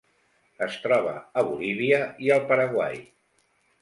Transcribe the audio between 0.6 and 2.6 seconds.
Es troba a Bolívia i al